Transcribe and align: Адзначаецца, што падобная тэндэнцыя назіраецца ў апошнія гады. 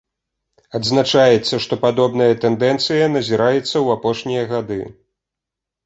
Адзначаецца, 0.79 1.55
што 1.67 1.73
падобная 1.85 2.31
тэндэнцыя 2.47 3.13
назіраецца 3.19 3.63
ў 3.63 3.87
апошнія 3.99 4.43
гады. 4.57 4.81